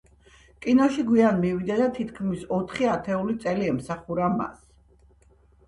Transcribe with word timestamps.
კინოში 0.65 1.05
გვიან 1.09 1.37
მივიდა 1.43 1.77
და 1.83 1.91
თითქმის 1.99 2.47
ოთხი 2.59 2.89
ათეული 2.95 3.39
წელი 3.47 3.71
ემსახურა 3.77 4.33
მას. 4.41 4.69